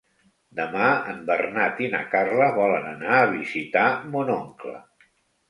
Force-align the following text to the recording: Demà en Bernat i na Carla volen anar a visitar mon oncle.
Demà 0.59 0.85
en 1.11 1.19
Bernat 1.27 1.83
i 1.87 1.89
na 1.91 1.99
Carla 2.15 2.47
volen 2.57 2.89
anar 2.93 3.13
a 3.19 3.29
visitar 3.35 3.87
mon 4.17 4.35
oncle. 4.41 4.77